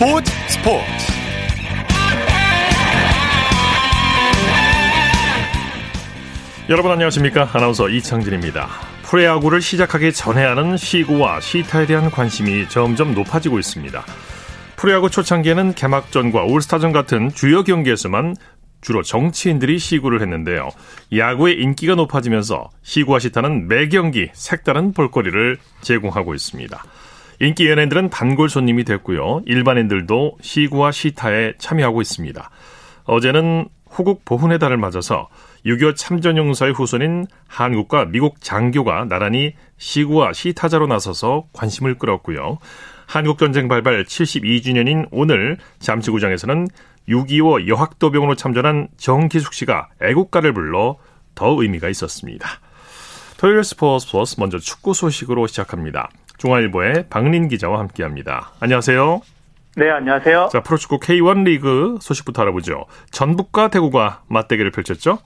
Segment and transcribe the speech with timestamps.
[0.00, 0.82] 스포츠 스포츠
[6.70, 8.66] 여러분 안녕하십니까 아나운서 이창진입니다
[9.02, 14.02] 프레야구를 시작하기 전에 하는 시구와 시타에 대한 관심이 점점 높아지고 있습니다
[14.76, 18.36] 프로야구 초창기에는 개막전과 올스타전 같은 주요 경기에서만
[18.80, 20.70] 주로 정치인들이 시구를 했는데요.
[21.14, 26.82] 야구의 인기가 높아지면서 시구와 시타는 매 경기 색다른 볼거리를 제공하고 있습니다.
[27.42, 29.42] 인기 연예인들은 단골 손님이 됐고요.
[29.46, 32.50] 일반인들도 시구와 시타에 참여하고 있습니다.
[33.04, 35.28] 어제는 호국 보훈의 달을 맞아서
[35.64, 42.58] 6.25 참전용사의 후손인 한국과 미국 장교가 나란히 시구와 시타자로 나서서 관심을 끌었고요.
[43.06, 46.68] 한국전쟁 발발 72주년인 오늘 잠시구장에서는
[47.08, 50.98] 6.25 여학도병으로 참전한 정기숙 씨가 애국가를 불러
[51.34, 52.48] 더 의미가 있었습니다.
[53.38, 56.10] 토요일 스포츠 플러스 먼저 축구 소식으로 시작합니다.
[56.40, 58.52] 중앙일보의 박린 기자와 함께합니다.
[58.60, 59.20] 안녕하세요.
[59.76, 60.48] 네, 안녕하세요.
[60.50, 62.86] 자, 프로축구 K1 리그 소식부터 알아보죠.
[63.12, 65.18] 전북과 대구가 맞대결을 펼쳤죠?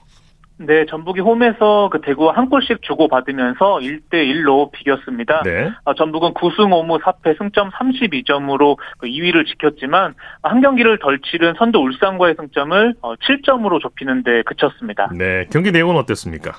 [0.57, 5.41] 네, 전북이 홈에서 그 대구와 한 골씩 주고 받으면서 1대 1로 비겼습니다.
[5.43, 5.71] 네.
[5.83, 11.79] 어, 전북은 9승 5무 4패 승점 32점으로 그 2위를 지켰지만 한 경기를 덜 치른 선두
[11.79, 15.09] 울산과의 승점을 7점으로 어, 좁히는 데 그쳤습니다.
[15.17, 16.53] 네, 경기 내용은 어땠습니까?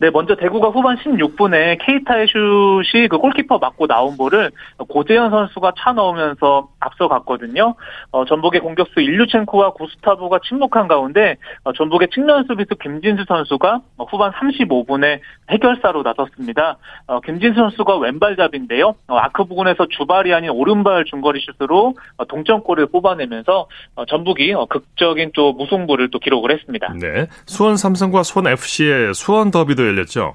[0.00, 4.50] 네, 먼저 대구가 후반 16분에 케이타의 슛이 그 골키퍼 맞고 나온 볼을
[4.88, 7.74] 고재현 선수가 차 넣으면서 앞서갔거든요.
[8.10, 15.20] 어, 전북의 공격수 일류첸코와 구스타브가 침묵한 가운데 어, 전북의 측면 수비수 김진수 선수가 후반 35분에
[15.50, 16.78] 해결사로 나섰습니다.
[17.06, 18.94] 어, 김진수 선수가 왼발잡인데요.
[19.06, 25.52] 어, 아크 부근에서 주발이 아닌 오른발 중거리 슛으로 어, 동점골을 뽑아내면서 어, 전북이 극적인 또
[25.52, 26.94] 무승부를 또 기록을 했습니다.
[26.98, 30.34] 네, 수원 삼성과 수원 FC의 수원 더비도 열렸죠.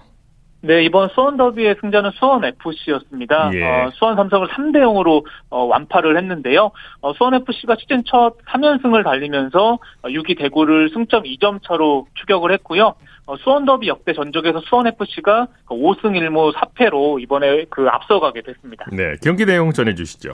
[0.66, 3.52] 네, 이번 수원 더비의 승자는 수원 FC였습니다.
[3.54, 3.64] 예.
[3.64, 6.72] 어, 수원 삼성을 3대 0으로 어, 완파를 했는데요.
[7.02, 12.96] 어, 수원 FC가 시즌 첫 3연승을 달리면서 6위 어, 대구를 승점 2점 차로 추격을 했고요.
[13.28, 18.86] 어, 수원 더비 역대 전적에서 수원 FC가 5승 1무 4패로 이번에 그 앞서가게 됐습니다.
[18.92, 20.34] 네, 경기 내용 전해 주시죠.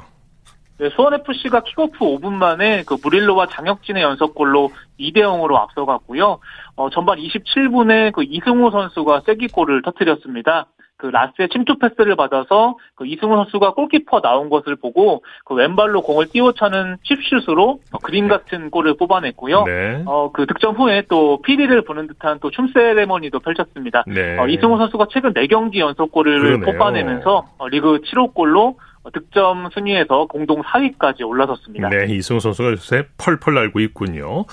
[0.81, 6.39] 네, 수원FC가 킥오프 5분 만에 그 무릴로와 장혁진의 연속골로 2대 0으로 앞서갔고요.
[6.75, 10.65] 어, 전반 27분에 그 이승우 선수가 쐐기골을 터뜨렸습니다.
[10.97, 16.29] 그 라스의 침투 패스를 받아서 그 이승우 선수가 골키퍼 나온 것을 보고 그 왼발로 공을
[16.29, 19.63] 띄워차는 칩슛으로 어, 그림 같은 골을 뽑아냈고요.
[19.65, 20.03] 네.
[20.07, 24.03] 어, 그 득점 후에 또 피리를 부는 듯한 또 춤 세레머니도 펼쳤습니다.
[24.07, 24.39] 네.
[24.39, 26.65] 어, 이승우 선수가 최근 4경기 연속 골을 그러네요.
[26.65, 28.77] 뽑아내면서 어, 리그 7호 골로
[29.13, 31.89] 득점 순위에서 공동 4위까지 올라섰습니다.
[31.89, 34.45] 네, 이승우 선수가 요새 펄펄 날고 있군요.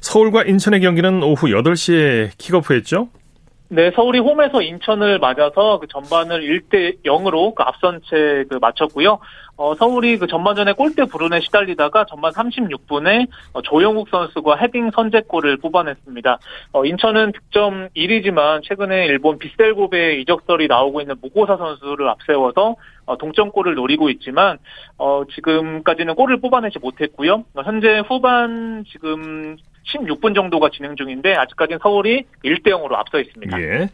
[0.00, 3.08] 서울과 인천의 경기는 오후 8시에 킥오프했죠?
[3.70, 9.18] 네, 서울이 홈에서 인천을 맞아서 그 전반을 1대 0으로 그 앞선 채 그 마쳤고요.
[9.56, 16.38] 어, 서울이 그 전반전에 골대 불운에 시달리다가 전반 36분에 어, 조영욱 선수가 헤딩 선제골을 뽑아냈습니다.
[16.72, 23.74] 어, 인천은 득점 1위지만 최근에 일본 비셀고베 이적설이 나오고 있는 무고사 선수를 앞세워서 어, 동점골을
[23.74, 24.58] 노리고 있지만
[24.96, 27.44] 어, 지금까지는 골을 뽑아내지 못했고요.
[27.64, 29.56] 현재 후반 지금
[29.88, 33.60] 16분 정도가 진행 중인데 아직까지는 서울이 1대 0으로 앞서 있습니다.
[33.60, 33.88] 예.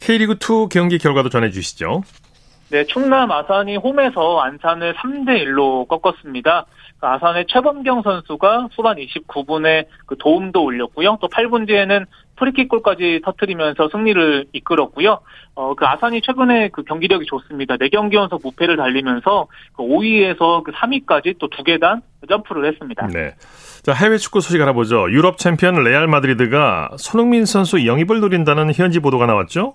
[0.00, 2.02] K리그 2 경기 결과도 전해 주시죠.
[2.70, 6.66] 네, 충남 아산이 홈에서 안산을 3대 1로 꺾었습니다.
[7.00, 11.16] 그 아산의 최범경 선수가 후반 29분에 그 도움도 올렸고요.
[11.20, 12.04] 또 8분 뒤에는
[12.36, 15.20] 프리킥골까지 터트리면서 승리를 이끌었고요.
[15.54, 17.76] 어, 그 아산이 최근에 그 경기력이 좋습니다.
[17.76, 19.46] 4경기 연속 무패를 달리면서
[19.76, 23.08] 그 5위에서 그 3위까지 또 두 계단 점프를 했습니다.
[23.08, 23.34] 네.
[23.82, 25.10] 자, 해외 축구 소식 알아보죠.
[25.10, 29.74] 유럽 챔피언 레알 마드리드가 손흥민 선수 영입을 노린다는 현지 보도가 나왔죠?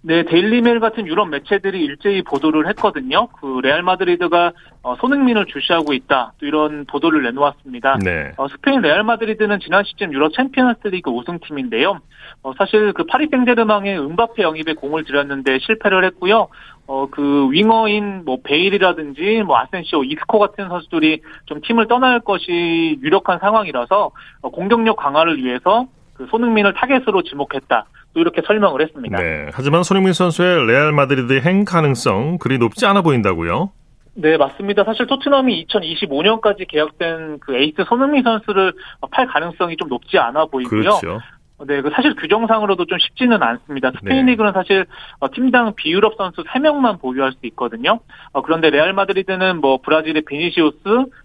[0.00, 3.26] 네, 데일리메일 같은 유럽 매체들이 일제히 보도를 했거든요.
[3.40, 6.34] 그 레알 마드리드가 어, 손흥민을 주시하고 있다.
[6.38, 7.98] 또 이런 보도를 내놓았습니다.
[8.04, 8.32] 네.
[8.36, 11.98] 어, 스페인 레알 마드리드는 지난 시즌 유럽 챔피언스리그 우승팀인데요.
[12.42, 16.46] 어, 사실 그 파리 생제르맹의 음바페 영입에 공을 들였는데 실패를 했고요.
[16.86, 23.40] 어, 그 윙어인 뭐 베일이라든지 뭐 아센시오, 이스코 같은 선수들이 좀 팀을 떠날 것이 유력한
[23.40, 24.12] 상황이라서
[24.42, 27.86] 어, 공격력 강화를 위해서 그 손흥민을 타겟으로 지목했다.
[28.14, 29.18] 또 이렇게 설명을 했습니다.
[29.18, 29.46] 네.
[29.52, 33.70] 하지만 손흥민 선수의 레알 마드리드의 행 가능성 그리 높지 않아 보인다고요?
[34.14, 34.82] 네, 맞습니다.
[34.82, 38.72] 사실 토트넘이 2025년까지 계약된 그 에이스 손흥민 선수를
[39.12, 40.80] 팔 가능성이 좀 높지 않아 보이고요.
[40.80, 41.20] 그렇죠.
[41.66, 43.90] 네, 그 사실 규정상으로도 좀 쉽지는 않습니다.
[43.98, 44.32] 스페인 네.
[44.32, 44.86] 리그는 사실
[45.18, 47.98] 어, 팀당 비유럽 선수 3명만 보유할 수 있거든요.
[48.32, 50.78] 어, 그런데 레알 마드리드는 뭐 브라질의 비니시우스,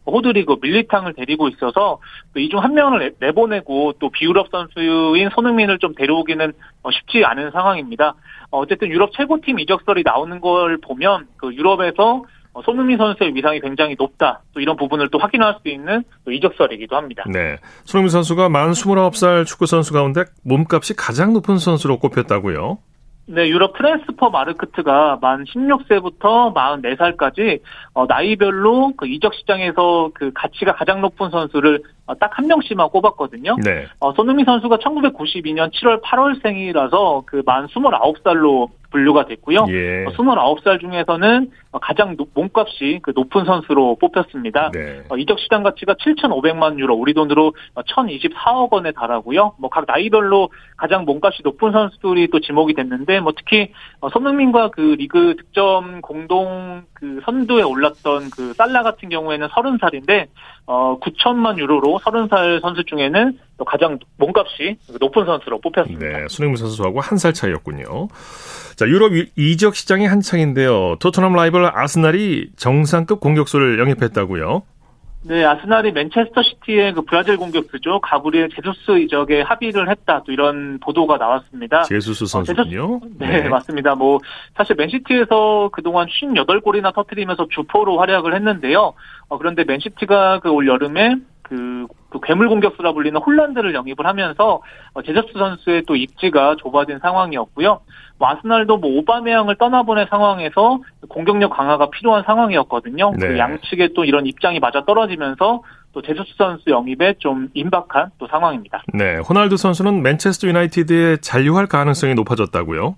[0.07, 2.00] 호드리고, 밀리탕을 데리고 있어서
[2.35, 8.15] 이 중 한 명을 내보내고 또 비유럽 선수인 손흥민을 좀 데려오기는 어, 쉽지 않은 상황입니다.
[8.50, 12.24] 어쨌든 유럽 최고팀 이적설이 나오는 걸 보면 그 유럽에서 어,
[12.61, 14.41] 손흥민 선수의 위상이 굉장히 높다.
[14.53, 17.23] 또 이런 부분을 또 확인할 수 있는 또 이적설이기도 합니다.
[17.27, 17.57] 네.
[17.85, 22.77] 손흥민 선수가 만 29살 축구 선수 가운데 몸값이 가장 높은 선수로 꼽혔다고요?
[23.25, 27.61] 네, 유럽 트랜스퍼 마르크트가 만 16세부터 44살까지
[27.94, 33.55] 어, 나이별로 그 이적 시장에서 그 가치가 가장 높은 선수를 어, 딱 한 명씩만 꼽았거든요.
[33.63, 33.85] 네.
[34.01, 39.65] 어, 손흥민 선수가 1992년 7월 8일생이라서 그 만 29살로 분류가 됐고요.
[39.69, 40.05] 예.
[40.05, 41.49] 29살 중에서는
[41.81, 44.69] 가장 몸값이 그 높은 선수로 뽑혔습니다.
[44.71, 45.01] 네.
[45.09, 49.53] 어, 이적 시장 가치가 7,500만 유로, 우리 돈으로 1,024억 원에 달하고요.
[49.57, 54.81] 뭐 각 나이별로 가장 몸값이 높은 선수들이 또 지목이 됐는데, 뭐 특히 어, 손흥민과 그
[54.99, 60.27] 리그 득점 공동 그 선두에 올랐던 그 살라 같은 경우에는 30살인데,
[60.67, 66.05] 어 9천만 유로로 30살 선수 중에는 또 가장 몸값이 높은 선수로 뽑혔습니다.
[66.19, 68.07] 네, 손흥민 선수하고 한 살 차이였군요.
[68.75, 70.97] 자, 유럽 이적 시장이 한창인데요.
[71.00, 74.63] 토트넘 라이벌 아스날이 정상급 공격수를 영입했다고요?
[75.25, 78.01] 네, 아스날이 맨체스터 시티의 그 브라질 공격수죠.
[78.01, 80.21] 가브리엘 제수스 이적에 합의를 했다.
[80.25, 81.83] 또 이런 보도가 나왔습니다.
[81.83, 82.95] 제수스 선수군요.
[82.95, 83.95] 어, 네, 네, 맞습니다.
[83.95, 84.19] 뭐
[84.57, 88.94] 사실 맨시티에서 그동안 58골이나 터트리면서 주포로 활약을 했는데요.
[89.29, 94.61] 어, 그런데 맨시티가 그 올 여름에 그, 그 괴물 공격수라 불리는 홀란드를 영입을 하면서
[94.93, 97.81] 어, 제저스 선수의 또 입지가 좁아진 상황이었고요.
[98.17, 100.79] 뭐 아스날도 뭐 오바메양을 떠나보낸 상황에서
[101.09, 103.11] 공격력 강화가 필요한 상황이었거든요.
[103.19, 103.27] 네.
[103.27, 105.61] 그 양측의 또 이런 입장이 맞아 떨어지면서
[105.91, 108.83] 또 제저스 선수 영입에 좀 임박한 또 상황입니다.
[108.93, 112.95] 네, 호날두 선수는 맨체스터 유나이티드에 잔류할 가능성이 높아졌다고요?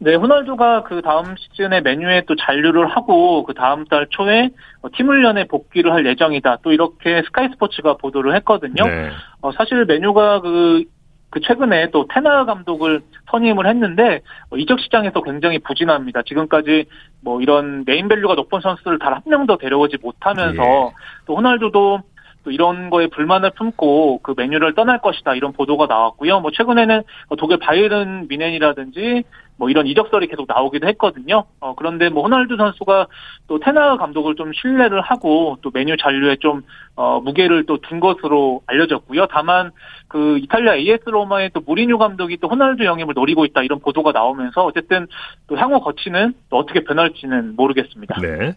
[0.00, 4.50] 네, 호날두가 그 다음 시즌에 맨유에 또 잔류를 하고 그 다음 달 초에
[4.82, 6.58] 어, 팀 훈련에 복귀를 할 예정이다.
[6.62, 8.84] 또 이렇게 스카이 스포츠가 보도를 했거든요.
[8.84, 9.10] 네.
[9.40, 10.84] 어, 사실 맨유가 그,
[11.30, 13.00] 그 최근에 또 텐 하흐 감독을
[13.30, 16.22] 선임을 했는데 어, 이적 시장에서 굉장히 부진합니다.
[16.22, 16.84] 지금까지
[17.20, 20.92] 뭐 이런 네임밸류가 높은 선수를 단 한 명도 데려오지 못하면서 예.
[21.26, 22.02] 또 호날두도
[22.44, 26.40] 또 이런 거에 불만을 품고 그 맨유를 떠날 것이다 이런 보도가 나왔고요.
[26.40, 27.02] 뭐 최근에는
[27.36, 29.24] 독일 바이에른 미넨이라든지
[29.56, 31.44] 뭐 이런 이적설이 계속 나오기도 했거든요.
[31.60, 33.08] 어, 그런데 뭐 호날두 선수가
[33.48, 36.62] 또 테나 감독을 좀 신뢰를 하고 또 메뉴 잔류에 좀
[36.94, 39.26] 어, 무게를 또 둔 것으로 알려졌고요.
[39.26, 39.70] 다만
[40.08, 44.64] 그 이탈리아 AS 로마의 또 무리뉴 감독이 또 호날두 영입을 노리고 있다 이런 보도가 나오면서
[44.64, 45.06] 어쨌든
[45.46, 48.20] 또 향후 거치는 또 어떻게 변할지는 모르겠습니다.
[48.20, 48.54] 네.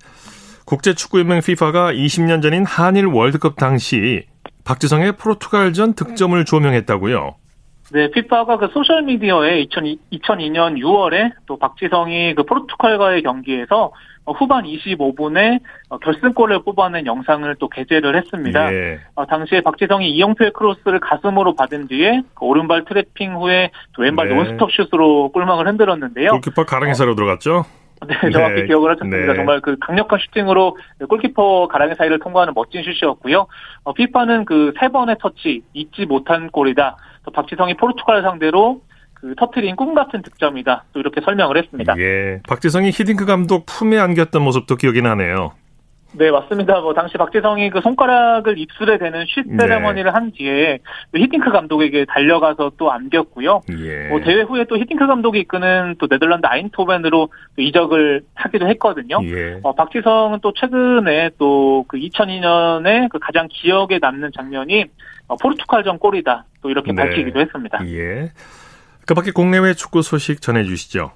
[0.72, 4.24] 국제축구연맹 FIFA가 20년 전인 한일 월드컵 당시
[4.64, 7.36] 박지성의 포르투갈전 득점을 조명했다고요?
[7.92, 13.92] 네, 피파가 그 소셜 미디어에 2002, 2002년 6월에 또 박지성이 그 포르투갈과의 경기에서
[14.26, 15.60] 후반 25분에
[16.02, 18.74] 결승골을 뽑아낸 영상을 또 게재를 했습니다.
[18.74, 19.00] 예.
[19.16, 24.36] 어, 당시에 박지성이 이영표의 크로스를 가슴으로 받은 뒤에 그 오른발 트래핑 후에 또 왼발 네.
[24.36, 26.32] 논스톱 슛으로 골망을 흔들었는데요.
[26.32, 27.66] 골키퍼 가랑이 사이로 들어갔죠?
[28.08, 28.66] 네, 정확히 네.
[28.68, 29.34] 기억을 하셨습니다.
[29.34, 29.36] 네.
[29.36, 30.78] 정말 그 강력한 슈팅으로
[31.08, 33.48] 골키퍼 가랑이 사이를 통과하는 멋진 슛이었고요.
[33.84, 36.98] 어, 피파는 그 세 번의 터치 잊지 못한 골이다.
[37.26, 38.82] 또 박지성이 포르투갈 상대로
[39.14, 40.86] 그 터트린 꿈 같은 득점이다.
[40.94, 41.94] 또 이렇게 설명을 했습니다.
[42.00, 42.40] 예.
[42.48, 45.52] 박지성이 히딩크 감독 품에 안겼던 모습도 기억이 나네요.
[46.14, 46.82] 네, 맞습니다.
[46.82, 49.58] 뭐 당시 박지성이 그 손가락을 입술에 대는 쉿 네.
[49.60, 50.80] 세레머니를 한 뒤에
[51.12, 53.62] 또 히딩크 감독에게 달려가서 또 안겼고요.
[53.80, 54.08] 예.
[54.10, 59.20] 뭐 대회 후에 또 히딩크 감독이 이끄는 또 네덜란드 아인토벤으로 또 이적을 하기도 했거든요.
[59.24, 59.60] 예.
[59.64, 64.86] 어, 박지성은 또 최근에 또 그 2002년에 그 가장 기억에 남는 장면이
[65.28, 66.46] 어, 포르투갈전 골이다.
[66.62, 67.04] 또 이렇게 네.
[67.04, 67.86] 밝히기도 했습니다.
[67.88, 68.32] 예.
[69.06, 71.12] 그 밖에 국내외 축구 소식 전해 주시죠.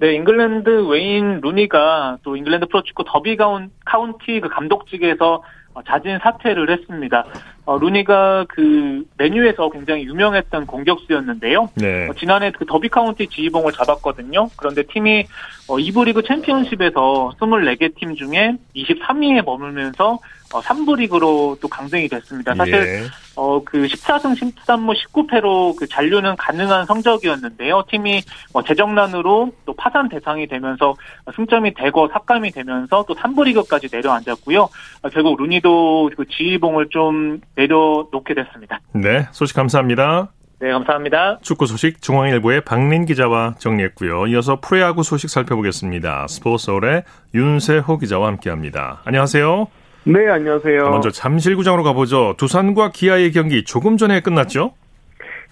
[0.00, 5.42] 네, 잉글랜드 웨인 루니가 또 잉글랜드 프로축구 더비 가운, 카운티 그 감독직에서
[5.74, 7.24] 어, 자진 사퇴를 했습니다.
[7.68, 11.68] 어, 루니가 그 맨유에서 굉장히 유명했던 공격수였는데요.
[11.74, 12.08] 네.
[12.08, 14.48] 어, 지난해 그 더비 카운티 지휘봉을 잡았거든요.
[14.56, 15.26] 그런데 팀이
[15.68, 20.18] 어, 2부 리그 챔피언십에서 24개 팀 중에 23위에 머물면서
[20.54, 22.54] 어, 3부 리그로 또 강등이 됐습니다.
[22.54, 23.02] 사실 예.
[23.36, 27.84] 어, 그 14승 13무 19패로 그 잔류는 가능한 성적이었는데요.
[27.90, 28.22] 팀이
[28.54, 30.94] 어, 재정난으로 또 파산 대상이 되면서
[31.36, 34.62] 승점이 대거 삭감이 되면서 또 3부 리그까지 내려앉았고요.
[34.62, 38.80] 어, 결국 루니도 그 지휘봉을 좀 내려놓게 됐습니다.
[38.94, 39.26] 네.
[39.32, 40.30] 소식 감사합니다.
[40.60, 41.38] 네, 감사합니다.
[41.42, 44.26] 축구 소식 중앙일보의 박린 기자와 정리했고요.
[44.28, 46.26] 이어서 프로야구 소식 살펴보겠습니다.
[46.28, 49.02] 스포츠서울의 윤세호 기자와 함께합니다.
[49.04, 49.66] 안녕하세요.
[50.04, 50.90] 네, 안녕하세요.
[50.90, 52.34] 먼저 잠실구장으로 가보죠.
[52.38, 54.72] 두산과 기아의 경기 조금 전에 끝났죠?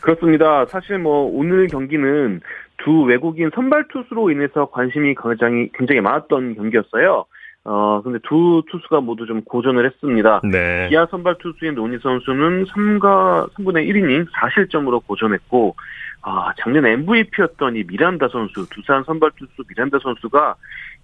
[0.01, 0.67] 그렇습니다.
[0.67, 2.41] 사실 뭐 오늘 경기는
[2.79, 7.27] 두 외국인 선발 투수로 인해서 관심이 굉장히 굉장히 많았던 경기였어요.
[7.69, 10.41] 어 근데 두 투수가 모두 좀 고전을 했습니다.
[10.45, 10.89] 네.
[10.89, 15.75] 기아 선발 투수인 노니 선수는 3과 3분의 1이닝 4실점으로 고전했고
[16.23, 20.57] 아, 작년 MVP였던 이 미란다 선수, 두산 선발 투수 미란다 선수가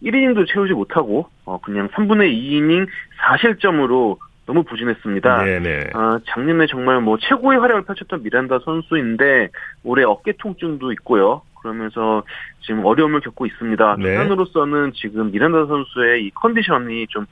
[0.02, 2.88] 1이닝도 채우지 못하고 어, 그냥 3분의 2이닝
[3.20, 5.44] 4실점으로 너무 부진했습니다.
[5.44, 5.90] 네네.
[5.94, 9.48] 아, 작년에 정말 뭐 최고의 활약을 펼쳤던 미란다 선수인데
[9.84, 11.42] 올해 어깨 통증도 있고요.
[11.62, 12.22] 그러면서
[12.60, 13.96] 지금 어려움을 겪고 있습니다.
[13.98, 14.04] 네.
[14.16, 17.26] 두산으로서는 지금 미란다 선수의 이 컨디션이 좀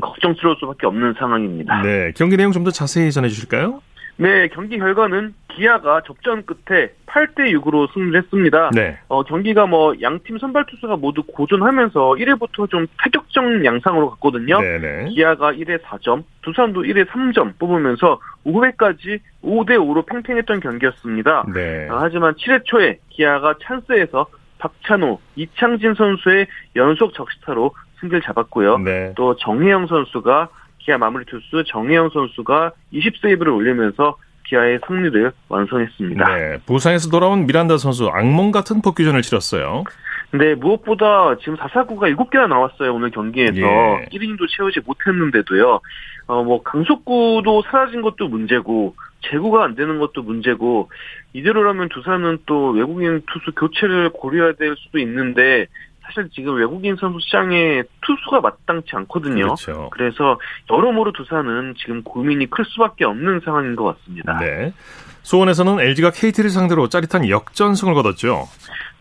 [0.00, 1.82] 걱정스러울 수밖에 없는 상황입니다.
[1.82, 3.82] 네, 경기 내용 좀 더 자세히 전해 주실까요?
[4.16, 8.70] 네, 경기 결과는 기아가 접전 끝에 8대 6으로 승리를 했습니다.
[8.74, 8.98] 네.
[9.08, 14.60] 어, 경기가 뭐 양팀 선발 투수가 모두 고전하면서 1회부터 좀 타격적 양상으로 갔거든요.
[14.60, 15.08] 네네.
[15.10, 21.46] 기아가 1회 4점, 두산도 1회 3점 뽑으면서 5회까지 5대 5로 팽팽했던 경기였습니다.
[21.52, 21.88] 네.
[21.90, 24.26] 어, 하지만 7회 초에 기아가 찬스에서
[24.58, 28.78] 박찬호, 이창진 선수의 연속 적시타로 승기를 잡았고요.
[28.78, 29.12] 네.
[29.16, 30.48] 또 정혜영 선수가
[30.84, 36.36] 기아 마무리 투수 정혜영 선수가 20세이브를 올리면서 기아의 승리를 완성했습니다.
[36.36, 39.84] 네, 부상에서 돌아온 미란다 선수 악몽 같은 복귀전을 치렀어요.
[40.30, 42.94] 근데 무엇보다 지금 4사구가 7개나 나왔어요.
[42.94, 44.06] 오늘 경기에서 예.
[44.12, 45.80] 1인도 채우지 못했는데도요.
[46.26, 48.94] 어, 뭐 강속구도 사라진 것도 문제고
[49.30, 50.90] 재구가 안 되는 것도 문제고
[51.34, 55.66] 이대로라면 두산은 또 외국인 투수 교체를 고려해야 될 수도 있는데
[56.14, 59.44] 사실 지금 외국인 선수 시장에 투수가 마땅치 않거든요.
[59.44, 59.88] 그렇죠.
[59.92, 60.38] 그래서
[60.70, 64.38] 여러모로 두산은 지금 고민이 클 수밖에 없는 상황인 것 같습니다.
[64.38, 64.72] 네.
[65.22, 68.48] 수원에서는 LG가 KT를 상대로 짜릿한 역전승을 거뒀죠.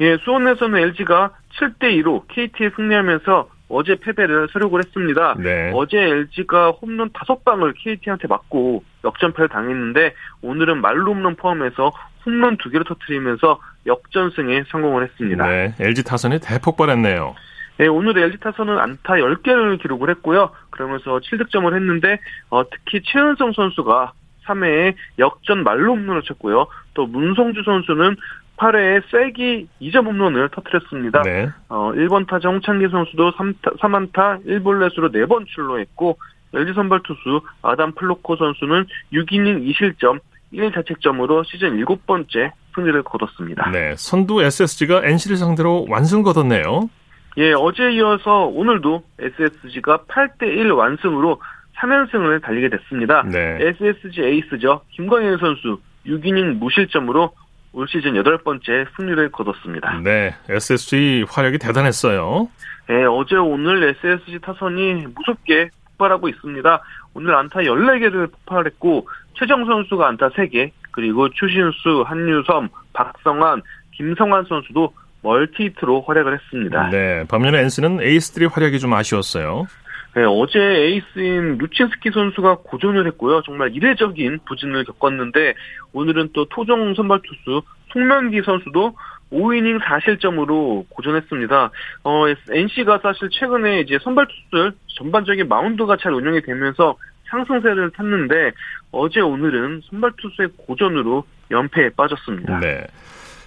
[0.01, 5.35] 예, 수원에서는 LG가 7대 2로 KT에 승리하면서 어제 패배를 서력을 했습니다.
[5.39, 5.71] 네.
[5.73, 11.91] 어제 LG가 홈런 5방을 KT한테 맞고 역전패를 당했는데 오늘은 말로 홈런 포함해서
[12.25, 15.47] 홈런 2개를 터트리면서 역전승에 성공을 했습니다.
[15.47, 17.35] 네, LG 타선이 대폭발했네요.
[17.77, 20.51] 네, 오늘 LG 타선은 안타 10개를 기록을 했고요.
[20.69, 24.13] 그러면서 7득점을 했는데 어, 특히 최은성 선수가
[24.45, 26.67] 3회에 역전 말로 홈런을 쳤고요.
[26.93, 28.15] 또 문성주 선수는
[28.61, 31.23] 8회에 세기 2점 홈런을 터뜨렸습니다.
[31.23, 31.49] 네.
[31.67, 36.17] 어, 1번 타자 홍창기 선수도 3타, 3안타 1볼넷으로 4번 출루했고
[36.53, 40.19] LG 선발 투수 아담 플로코 선수는 6이닝 2실점
[40.53, 43.69] 1자책점으로 시즌 7번째 승리를 거뒀습니다.
[43.71, 46.89] 네, 선두 SSG가 NC를 상대로 완승을 거뒀네요.
[47.37, 51.41] 예, 어제 이어서 오늘도 SSG가 8대1 완승으로
[51.77, 53.23] 3연승을 달리게 됐습니다.
[53.23, 53.57] 네.
[53.59, 54.81] SSG 에이스죠.
[54.91, 57.31] 김광현 선수 6이닝 무실점으로
[57.73, 59.99] 올 시즌 여덟 번째 승리를 거뒀습니다.
[60.03, 62.49] 네, SSG 활약이 대단했어요.
[62.87, 66.81] 네, 어제 오늘 SSG 타선이 무섭게 폭발하고 있습니다.
[67.13, 73.61] 오늘 안타 14개를 폭발했고 최정 선수가 안타 3개, 그리고 추신수, 한유섬, 박성한,
[73.93, 76.89] 김성현 선수도 멀티히트로 활약을 했습니다.
[76.89, 79.67] 네, 반면에 NC는 에이스들의 활약이 좀 아쉬웠어요.
[80.13, 83.41] 네, 어제 에이스인 루친스키 선수가 고전을 했고요.
[83.43, 85.53] 정말 이례적인 부진을 겪었는데
[85.93, 87.61] 오늘은 또 토종 선발 투수
[87.93, 88.95] 송명기 선수도
[89.31, 91.71] 5이닝 4실점으로 고전했습니다.
[92.03, 96.97] 어, NC가 사실 최근에 이제 선발 투수들 전반적인 마운드가 잘 운영이 되면서
[97.29, 98.51] 상승세를 탔는데
[98.91, 102.59] 어제 오늘은 선발 투수의 고전으로 연패에 빠졌습니다.
[102.59, 102.85] 네.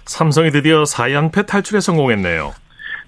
[0.05, 2.53] 삼성이 드디어 4연패 탈출에 성공했네요.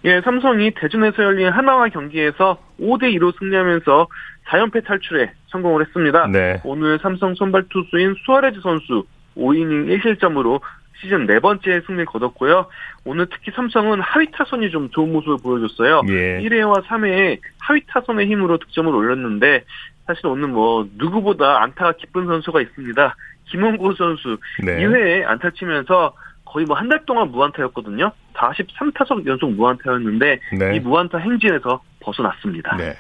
[0.07, 4.07] 예, 삼성이 대전에서 열린 하나와 경기에서 5대 2로 승리하면서
[4.47, 6.27] 4연패 탈출에 성공을 했습니다.
[6.27, 6.61] 네.
[6.63, 10.61] 오늘 삼성 선발 투수인 수아레즈 선수 5이닝 1실점으로
[11.01, 12.67] 시즌 네 번째 승리를 거뒀고요.
[13.03, 16.03] 오늘 특히 삼성은 하위 타선이 좀 좋은 모습을 보여줬어요.
[16.07, 16.39] 예.
[16.39, 19.65] 1회와 3회에 하위 타선의 힘으로 득점을 올렸는데
[20.05, 23.15] 사실 오늘 뭐 누구보다 안타가 기쁜 선수가 있습니다.
[23.49, 24.77] 김원구 선수 네.
[24.85, 26.13] 2회에 안타 치면서
[26.51, 28.11] 거의 뭐 한 달 동안 무안타였거든요.
[28.35, 30.75] 43타석 연속 무안타였는데 네.
[30.75, 32.75] 이 무안타 행진에서 벗어났습니다.
[32.77, 32.93] 네.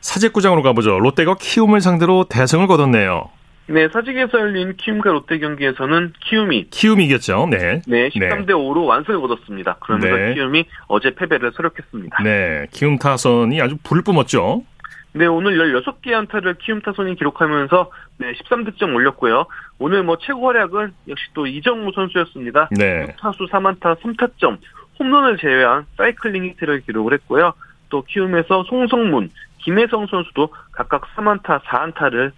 [0.00, 0.98] 사직구장으로 가보죠.
[0.98, 3.30] 롯데가 키움을 상대로 대승을 거뒀네요.
[3.68, 7.46] 네, 사직에서 열린 키움과 롯데 경기에서는 키움이 키움이 이겼죠.
[7.48, 7.80] 네.
[7.86, 9.76] 네, 13대 5로 완승을 거뒀습니다.
[9.80, 10.34] 그러면서 네.
[10.34, 12.22] 키움이 어제 패배를 서력했습니다.
[12.24, 14.64] 네, 키움 타선이 아주 불을 뿜었죠.
[15.14, 19.46] 네, 오늘 16개 안타를 키움 타선이 기록하면서 네, 13득점 올렸고요.
[19.82, 22.68] 오늘 뭐 최고 활약은 역시 또 이정우 선수였습니다.
[22.70, 23.16] 네.
[23.18, 24.58] 타수 3안타 3타점,
[25.00, 27.52] 홈런을 제외한 사이클링 히트를 기록을 했고요.
[27.88, 32.30] 또 키움에서 송성문, 김혜성 선수도 각각 3안타 4안타를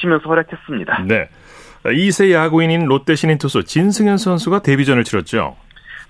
[0.00, 1.02] 치면서 활약했습니다.
[1.06, 1.28] 네.
[1.84, 5.56] 2세 야구인인 롯데 신인 투수 진승현 선수가 데뷔전을 치렀죠.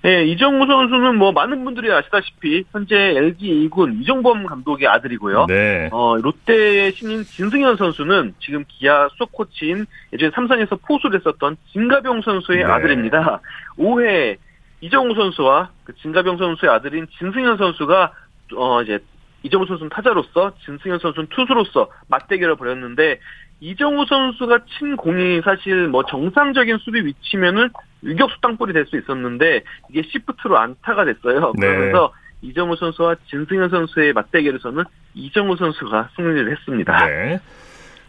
[0.00, 5.46] 네, 이정우 선수는 뭐 많은 분들이 아시다시피 현재 LG 2군 이종범 감독의 아들이고요.
[5.46, 5.88] 네.
[5.90, 12.58] 어, 롯데 신인 진승현 선수는 지금 기아 수석 코치인 예전에 삼성에서 포수를 했었던 진가병 선수의
[12.58, 12.64] 네.
[12.64, 13.40] 아들입니다.
[13.76, 14.36] 5회
[14.82, 18.12] 이정우 선수와 그 진가병 선수의 아들인 진승현 선수가
[18.54, 19.00] 어 이제
[19.42, 23.18] 이정우 선수는 타자로서 진승현 선수는 투수로서 맞대결을 벌였는데
[23.60, 27.70] 이정우 선수가 친 공이 사실 뭐 정상적인 수비 위치면은
[28.04, 31.52] 유격수 땅볼이 될 수 있었는데 이게 시프트로 안타가 됐어요.
[31.58, 31.66] 네.
[31.66, 32.12] 그러면서
[32.42, 34.84] 이정우 선수와 진승현 선수의 맞대결에서는
[35.14, 37.06] 이정우 선수가 승리를 했습니다.
[37.06, 37.40] 네.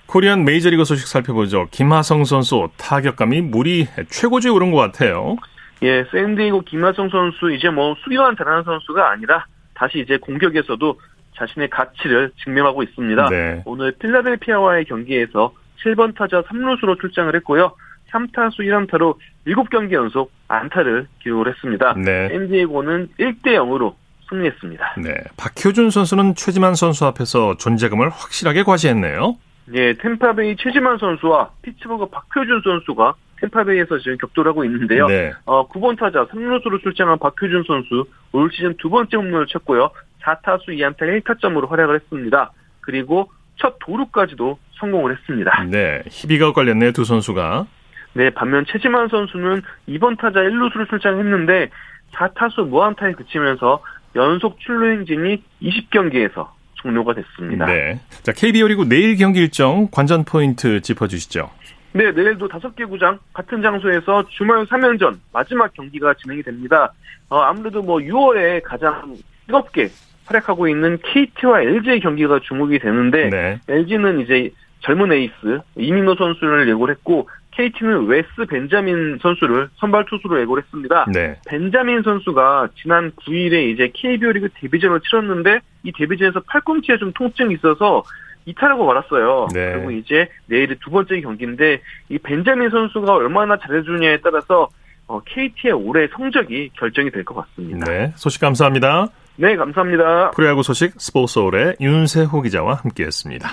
[0.05, 1.67] 코리안 메이저리그 소식 살펴보죠.
[1.71, 5.35] 김하성 선수 타격감이 물이 최고조에 오른 것 같아요.
[5.81, 10.99] 예, 샌디에고 김하성 선수 이제 뭐 수비만 잘하는 선수가 아니라 다시 이제 공격에서도
[11.39, 13.29] 자신의 가치를 증명하고 있습니다.
[13.29, 13.63] 네.
[13.65, 15.53] 오늘 필라델피아와의 경기에서
[15.83, 17.71] 7번 타자 3루수로 출장을 했고요.
[18.11, 19.15] 3타수 1안타로
[19.47, 21.93] 7경기 연속 안타를 기록을 했습니다.
[21.93, 22.27] 네.
[22.29, 23.93] 샌디에고는 1대 0으로
[24.29, 24.95] 승리했습니다.
[25.03, 25.13] 네.
[25.37, 29.37] 박효준 선수는 최지만 선수 앞에서 존재감을 확실하게 과시했네요.
[29.73, 35.07] 예, 템파베이 최지만 선수와 피츠버그 박효준 선수가 템파베이에서 지금 격돌을 하고 있는데요.
[35.07, 35.31] 네.
[35.45, 39.91] 어, 9번 타자 3루수로 출장한 박효준 선수 올 시즌 두 번째 홈런을 쳤고요.
[40.29, 42.51] 4타수 2안타 1타점으로 활약을 했습니다.
[42.81, 45.63] 그리고 첫 도루까지도 성공을 했습니다.
[45.65, 47.67] 네, 희비가 엇갈렸네요, 두 선수가.
[48.13, 51.69] 네, 반면 최지만 선수는 2번 타자 1루수를 출장했는데
[52.13, 53.83] 4타수 무안타에 그치면서
[54.15, 57.65] 연속 출루 행진이 20경기에서 종료가 됐습니다.
[57.65, 57.99] 네.
[58.23, 61.49] 자, KBO 리그 내일 경기 일정 관전 포인트 짚어주시죠.
[61.91, 66.93] 네, 내일도 다섯 개 구장 같은 장소에서 주말 3연전 마지막 경기가 진행이 됩니다.
[67.29, 69.89] 어, 아무래도 뭐 6월에 가장 뜨겁게
[70.29, 73.59] 활약하고 있는 KT와 LG의 경기가 주목이 되는데 네.
[73.67, 80.63] LG는 이제 젊은 에이스 이민호 선수를 예고를 했고 KT는 웨스 벤자민 선수를 선발 투수로 예고를
[80.63, 81.05] 했습니다.
[81.11, 81.35] 네.
[81.47, 88.03] 벤자민 선수가 지난 9일에 이제 KBO 리그 데뷔전을 치렀는데 이 데뷔전에서 팔꿈치에 좀 통증이 있어서
[88.45, 89.47] 이탈하고 말았어요.
[89.53, 89.73] 네.
[89.73, 94.69] 그리고 이제 내일이 두 번째 경기인데 이 벤자민 선수가 얼마나 잘해주냐에 따라서
[95.07, 97.91] 어, KT의 올해 성적이 결정이 될 것 같습니다.
[97.91, 99.07] 네, 소식 감사합니다.
[99.41, 100.31] 네, 감사합니다.
[100.31, 103.47] 프로야구 소식 스포츠홀의 윤세호 기자와 함께했습니다.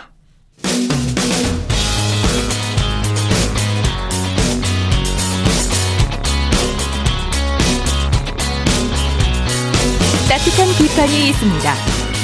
[10.29, 11.73] 따뜻한 비판이 있습니다.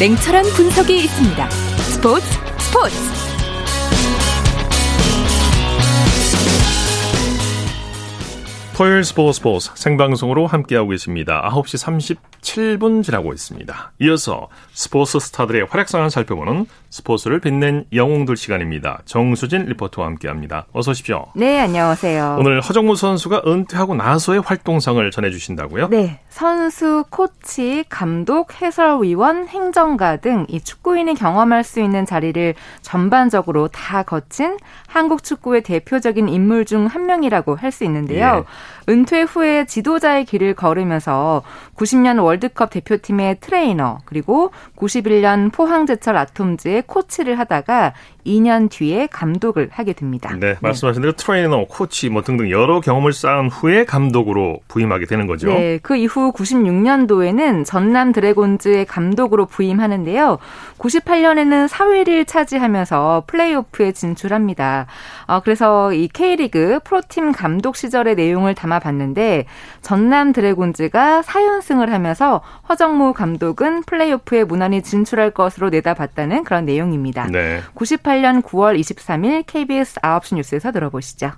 [0.01, 1.51] 냉철한 분석이 있습니다.
[1.51, 2.27] 스포츠
[2.59, 3.22] 스포츠
[8.75, 11.47] 토요일 스포츠 스포츠 생방송으로 함께하고 계십니다.
[11.53, 12.09] 9시
[12.41, 13.93] 37분 지나고 있습니다.
[14.01, 19.01] 이어서 스포츠 스타들의 활약상을 살펴보는 스포츠를 빛낸 영웅들 시간입니다.
[19.05, 20.67] 정수진 리포터와 함께합니다.
[20.73, 21.27] 어서 오십시오.
[21.37, 22.37] 네, 안녕하세요.
[22.41, 25.89] 오늘 허정무 선수가 은퇴하고 나서의 활동상을 전해주신다고요?
[25.89, 34.03] 네, 선수, 코치, 감독, 해설위원, 행정가 등 이 축구인이 경험할 수 있는 자리를 전반적으로 다
[34.03, 34.57] 거친
[34.89, 38.45] 한국 축구의 대표적인 인물 중 한 명이라고 할 수 있는데요.
[38.47, 38.62] 예.
[38.88, 41.42] 은퇴 후에 지도자의 길을 걸으면서
[41.77, 47.92] 90년 월드컵 대표팀의 트레이너 그리고 91년 포항제철 아톰즈의 코치를 하다가
[48.27, 50.35] 2년 뒤에 감독을 하게 됩니다.
[50.38, 55.48] 네, 말씀하신 대로 트레이너, 코치 뭐 등등 여러 경험을 쌓은 후에 감독으로 부임하게 되는 거죠.
[55.48, 60.38] 네, 그 이후 96년도에는 전남 드래곤즈의 감독으로 부임하는데요.
[60.79, 64.87] 98년에는 4위를 차지하면서 플레이오프에 진출합니다.
[65.27, 68.14] 어, 그래서 이 K리그 프로팀 감독 시절의
[68.53, 69.47] 내용을 담아봤는데
[69.81, 77.27] 전남 드래곤즈가 4연승을 하면서 허정무 감독은 플레이오프에 무난히 진출할 것으로 내다봤다는 그런 내용입니다.
[77.27, 77.61] 네.
[77.75, 81.33] 2018년 9월 23일 KBS 9시 뉴스에서 들어보시죠.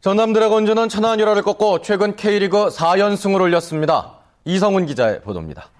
[0.00, 4.12] 전남 드래곤즈는 천안 유라를 꺾고 최근 K리그 4연승을 올렸습니다.
[4.44, 5.70] 이성훈 기자의 보도입니다.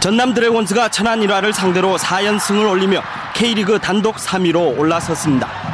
[0.00, 3.02] 전남 드래곤즈가 천안 일화를 상대로 4연승을 올리며
[3.34, 5.71] K리그 단독 3위로 올라섰습니다.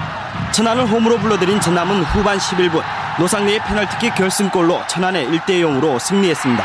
[0.53, 2.83] 천안을 홈으로 불러들인 전남은 후반 11분
[3.19, 6.65] 노상래의 페널티킥 결승골로 천안의 1대 0으로 승리했습니다.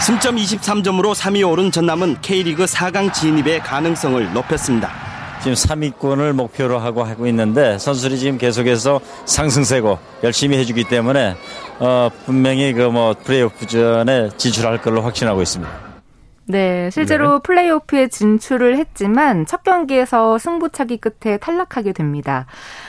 [0.00, 4.90] 승점 23점으로 3위 오른 전남은 K리그 4강 진입의 가능성을 높였습니다.
[5.40, 11.34] 지금 3위권을 목표로 하고 하고 있는데 선수들이 지금 계속해서 상승세고 열심히 해주기 때문에
[11.78, 15.89] 어, 분명히 그 뭐 플레이오프전에 진출할 걸로 확신하고 있습니다.
[16.50, 17.38] 네, 실제로 네.
[17.44, 22.46] 플레이오프에 진출을 했지만 첫 경기에서 승부차기 끝에 탈락하게 됩니다.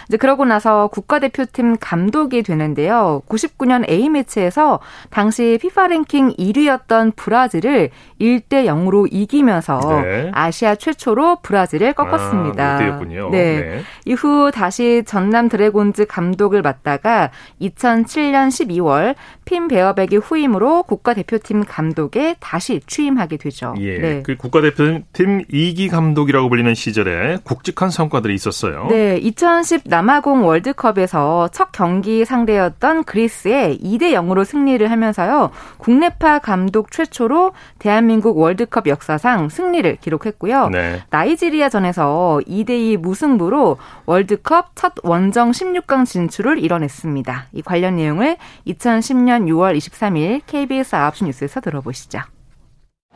[0.08, 3.22] 이제 그러고 나서 국가대표팀 감독이 되는데요.
[3.30, 4.80] 99년 A매치에서
[5.12, 10.32] 당시 피파 랭킹 1위였던 브라질을 1대 0으로 이기면서 네.
[10.34, 12.76] 아시아 최초로 브라질을 꺾었습니다.
[12.78, 13.30] 아, 네.
[13.32, 13.82] 네.
[14.06, 17.30] 이후 다시 전남 드래곤즈 감독을 맡다가
[17.62, 23.51] 2007년 12월 핀 베어백의 후임으로 국가대표팀 감독에 다시 취임하게 되죠.
[23.52, 23.76] 되죠.
[23.80, 23.98] 예.
[24.00, 24.24] 네.
[24.24, 28.88] 그 국가대표팀 2기 감독이라고 불리는 시절에 굵직한 성과들이 있었어요.
[28.90, 35.52] 네, 2010 남아공 월드컵에서 첫 경기 상대였던 그리스에 2대 0으로 승리를 하면서요.
[35.78, 40.70] 국내파 감독 최초로 대한민국 월드컵 역사상 승리를 기록했고요.
[40.70, 41.02] 네.
[41.10, 47.48] 나이지리아전에서 2대 2 무승부로 월드컵 첫 원정 16강 진출을 이뤄냈습니다.
[47.54, 48.38] 이 관련 내용을
[48.68, 52.20] 2010년 6월 23일 KBS 9시 뉴스에서 들어보시죠.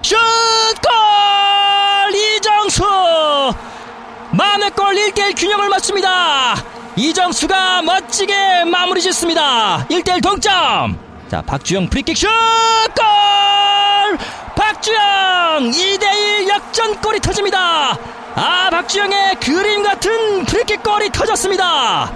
[0.01, 0.15] 슛!
[0.81, 2.15] 골!
[2.15, 2.83] 이정수!
[4.31, 6.55] 만회 골 1대1 균형을 맞춥니다.
[6.95, 9.85] 이정수가 멋지게 마무리 짓습니다.
[9.89, 10.99] 1대1 동점.
[11.29, 12.27] 자, 박주영 프리킥 슛!
[12.95, 14.17] 골!
[14.55, 17.97] 박주영 2대1 역전골이 터집니다.
[18.35, 22.11] 아, 박주영의 그림 같은 프리킥 골이 터졌습니다.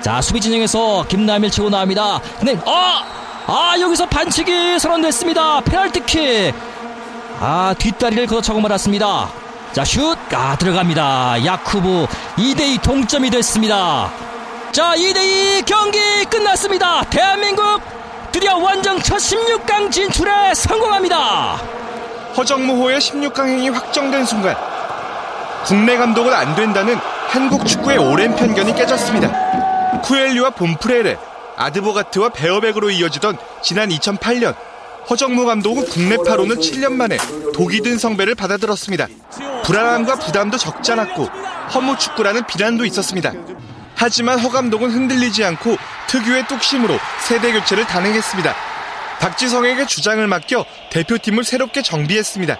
[0.00, 2.20] 자, 수비 진영에서 김남일 치고 나옵니다.
[2.38, 3.02] 근데 어!
[3.46, 5.60] 아, 여기서 반칙이 선언됐습니다.
[5.62, 6.54] 페널티킥.
[7.44, 9.28] 아, 뒷다리를 걷어차고 말았습니다.
[9.72, 10.16] 자, 슛!
[10.32, 11.44] 아, 들어갑니다.
[11.44, 14.12] 야쿠브 2대2 동점이 됐습니다.
[14.70, 17.02] 자, 2대2 경기 끝났습니다.
[17.10, 17.80] 대한민국
[18.30, 21.56] 드디어 원정 첫 16강 진출에 성공합니다.
[22.36, 24.56] 허정무호의 16강행이 확정된 순간
[25.64, 30.00] 국내 감독은 안 된다는 한국 축구의 오랜 편견이 깨졌습니다.
[30.02, 31.18] 쿠엘리와 본프레레,
[31.56, 34.54] 아드보가트와 베어백으로 이어지던 지난 2008년
[35.10, 37.16] 허정무 감독은 국내파로는 7년 만에
[37.52, 39.08] 독이 든 성배를 받아들었습니다.
[39.64, 41.24] 불안함과 부담도 적지 않았고
[41.74, 43.32] 허무 축구라는 비난도 있었습니다.
[43.94, 45.76] 하지만 허 감독은 흔들리지 않고
[46.08, 48.54] 특유의 뚝심으로 세대 교체를 단행했습니다.
[49.20, 52.58] 박지성에게 주장을 맡겨 대표팀을 새롭게 정비했습니다.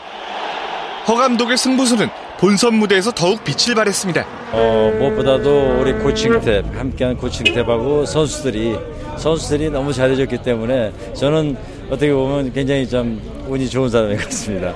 [1.08, 4.26] 허 감독의 승부수는 본선 무대에서 더욱 빛을 발했습니다.
[4.52, 8.76] 어, 무엇보다도 우리 코칭탭, 함께한 코칭탭하고 선수들이,
[9.16, 11.56] 선수들이 너무 잘해줬기 때문에 저는
[11.92, 14.74] 어떻게 보면 굉장히 좀 운이 좋은 사람인 것 같습니다.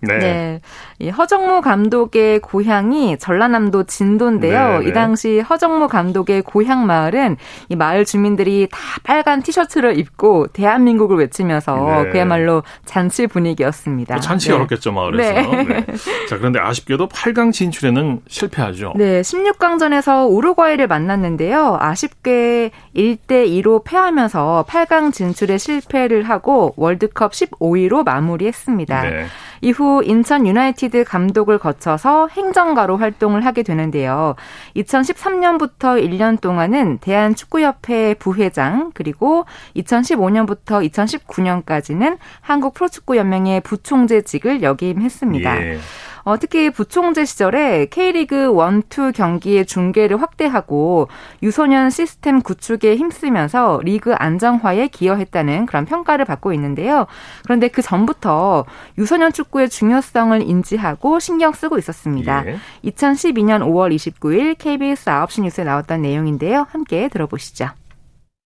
[0.00, 0.18] 네.
[0.18, 0.60] 네.
[1.00, 4.68] 이 허정무 감독의 고향이 전라남도 진도인데요.
[4.68, 4.88] 네, 네.
[4.88, 7.38] 이 당시 허정무 감독의 고향 마을은
[7.70, 12.10] 이 마을 주민들이 다 빨간 티셔츠를 입고 대한민국을 외치면서 네.
[12.10, 14.16] 그야말로 잔치 분위기였습니다.
[14.16, 14.54] 뭐 잔치 네.
[14.54, 15.32] 열었겠죠, 마을에서.
[15.32, 15.64] 네.
[15.64, 15.86] 네.
[16.28, 18.92] 자, 그런데 아쉽게도 8강 진출에는 실패하죠.
[18.96, 21.78] 네, 16강전에서 우루과이를 만났는데요.
[21.80, 29.02] 아쉽게 1대 2로 패하면서 8강 진출에 실패를 하고 월드컵 15위로 마무리했습니다.
[29.02, 29.24] 네.
[29.62, 34.34] 이후 인천 유나이티드 감독을 거쳐서 행정가로 활동을 하게 되는데요.
[34.76, 45.62] 2013년부터 1년 동안은 대한축구협회 부회장 그리고 2015년부터 2019년까지는 한국 프로축구연맹의 부총재직을 역임했습니다.
[45.62, 45.78] 예.
[46.24, 51.08] 어, 특히 부총재 시절에 K리그 1, 2 경기의 중계를 확대하고
[51.42, 57.06] 유소년 시스템 구축에 힘쓰면서 리그 안정화에 기여했다는 그런 평가를 받고 있는데요.
[57.44, 58.64] 그런데 그 전부터
[58.98, 62.44] 유소년 축구의 중요성을 인지하고 신경 쓰고 있었습니다.
[62.46, 62.58] 예.
[62.84, 66.66] 2012년 5월 29일 KBS 9시 뉴스에 나왔던 내용인데요.
[66.70, 67.79] 함께 들어보시죠.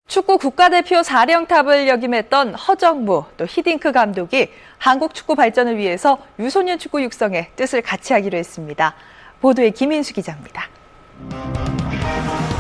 [0.06, 7.50] 축구 국가대표 사령탑을 역임했던 허정무 또 히딩크 감독이 한국 축구 발전을 위해서 유소년 축구 육성에
[7.56, 8.94] 뜻을 같이 하기로 했습니다.
[9.40, 10.68] 보도에 김인수 기자입니다.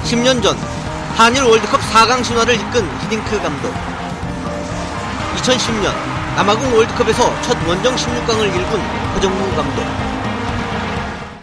[0.04, 0.56] 10년 전
[1.16, 3.72] 한일 월드컵 4강 신화를 이끈 히딩크 감독.
[5.36, 5.92] 2010년
[6.36, 8.80] 남아공 월드컵에서 첫 원정 16강을 일군
[9.14, 9.84] 허정무 감독.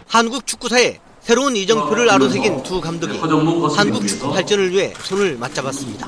[0.09, 6.07] 한국 축구사에 새로운 이정표를 아로새긴 두 감독이 한국 축구 발전을 위해 손을 맞잡았습니다.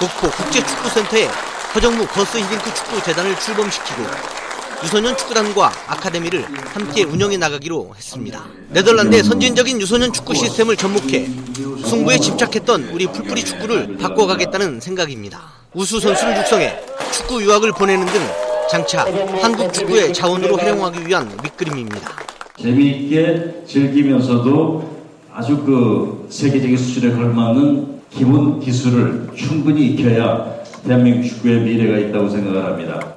[0.00, 1.28] 목포 국제축구센터에
[1.74, 4.02] 허정무 거스 히딩크 축구재단을 출범시키고
[4.84, 8.44] 유소년 축구단과 아카데미를 함께 운영해 나가기로 했습니다.
[8.70, 11.26] 네덜란드의 선진적인 유소년 축구 시스템을 접목해
[11.86, 15.40] 승부에 집착했던 우리 풀뿌리 축구를 바꿔가겠다는 생각입니다.
[15.74, 16.80] 우수 선수를 육성해
[17.12, 18.20] 축구 유학을 보내는 등
[18.70, 19.04] 장차
[19.42, 22.23] 한국 축구의 자원으로 활용하기 위한 밑그림입니다.
[22.58, 24.94] 재미있게 즐기면서도
[25.32, 30.54] 아주 그 세계적인 수준에 걸맞는 기본 기술을 충분히 익혀야
[30.86, 33.13] 대한민국 축구의 미래가 있다고 생각을 합니다.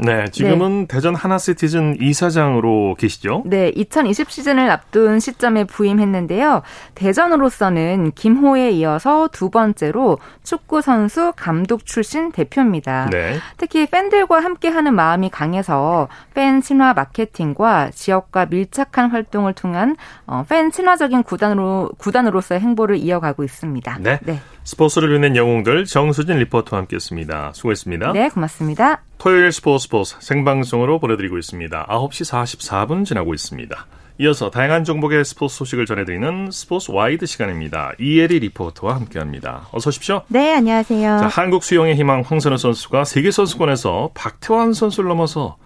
[0.00, 3.42] 네, 지금은 대전 하나시티즌 이사장으로 계시죠?
[3.46, 6.62] 네, 2020 시즌을 앞둔 시점에 부임했는데요.
[6.94, 13.08] 대전으로서는 김호에 이어서 두 번째로 축구 선수 감독 출신 대표입니다.
[13.10, 13.38] 네.
[13.56, 21.24] 특히 팬들과 함께하는 마음이 강해서 팬 친화 마케팅과 지역과 밀착한 활동을 통한 어, 팬 친화적인
[21.24, 23.98] 구단으로 구단으로서의 행보를 이어가고 있습니다.
[24.00, 24.20] 네.
[24.68, 27.52] 스포츠를 빛낸 영웅들 정수진 리포터와 함께했습니다.
[27.54, 28.12] 수고했습니다.
[28.12, 29.02] 네, 고맙습니다.
[29.16, 31.86] 토요일 스포츠 스포츠 생방송으로 보내드리고 있습니다.
[31.86, 33.86] 9시 44분 지나고 있습니다.
[34.18, 37.92] 이어서 다양한 종목의 스포츠 소식을 전해드리는 스포츠 와이드 시간입니다.
[37.98, 39.68] 이혜리 리포터와 함께합니다.
[39.72, 40.20] 어서 오십시오.
[40.28, 41.18] 네, 안녕하세요.
[41.18, 45.56] 자, 한국 수영의 희망 황선우 선수가 세계 선수권에서 박태환 선수를 넘어서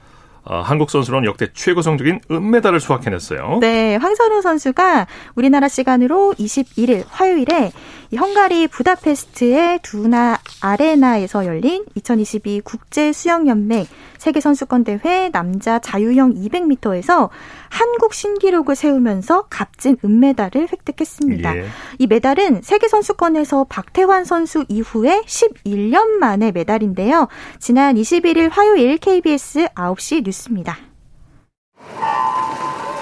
[0.44, 3.58] 어, 한국 선수로는 역대 최고 성적인 은메달을 수확해냈어요.
[3.60, 7.72] 네, 황선우 선수가 우리나라 시간으로 21일 화요일에
[8.18, 13.86] 헝가리 부다페스트의 두나 아레나에서 열린 2022 국제 수영 연맹
[14.22, 17.28] 세계 선수권 대회 남자 자유형 200m에서
[17.68, 21.56] 한국 신기록을 세우면서 값진 은메달을 획득했습니다.
[21.56, 21.64] 예.
[21.98, 27.26] 이 메달은 세계 선수권에서 박태환 선수 이후에 11년 만의 메달인데요.
[27.58, 30.78] 지난 21일 화요일 KBS 9시 뉴스입니다.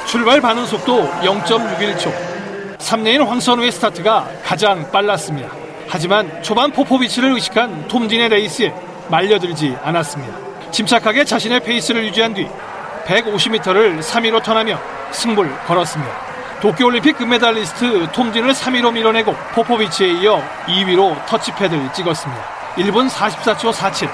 [0.07, 2.15] 출발 반응 속도 0.61초.
[2.79, 5.51] 3레인 황선우의 스타트가 가장 빨랐습니다.
[5.87, 8.73] 하지만 초반 포포비치를 의식한 톰 딘의 레이스에
[9.11, 10.50] 말려들지 않았습니다.
[10.71, 12.47] 침착하게 자신의 페이스를 유지한 뒤
[13.07, 14.79] 150m를 3위로 턴하며
[15.13, 16.31] 승부를 걸었습니다.
[16.61, 22.45] 도쿄올림픽 금메달리스트 톰진을 3위로 밀어내고 포포비치에 이어 2위로 터치패드를 찍었습니다.
[22.77, 24.09] 1분 44초 47.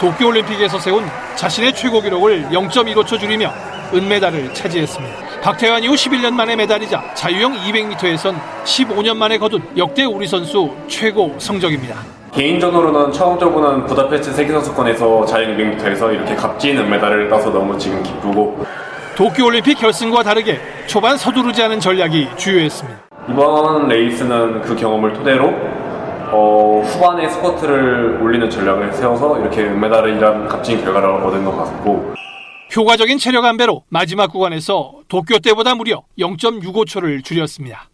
[0.00, 3.52] 도쿄올림픽에서 세운 자신의 최고 기록을 0.15초 줄이며
[3.94, 5.40] 은메달을 차지했습니다.
[5.42, 12.15] 박태환 이후 11년 만의 메달이자 자유형 200m에선 15년 만에 거둔 역대 우리 선수 최고 성적입니다.
[12.36, 18.62] 개인적으로는 처음 들어보는 부다페스트 세계선수권에서 자유형 200m에서 이렇게 값진 은메달을 따서 너무 지금 기쁘고
[19.16, 23.00] 도쿄올림픽 결승과 다르게 초반 서두르지 않은 전략이 주요했습니다.
[23.30, 25.48] 이번 레이스는 그 경험을 토대로
[26.30, 32.14] 어, 후반에 스쿼트를 올리는 전략을 세워서 이렇게 은메달이란 값진 결과를 얻은 것 같고
[32.76, 37.88] 효과적인 체력 안배로 마지막 구간에서 도쿄 때보다 무려 0.65초를 줄였습니다.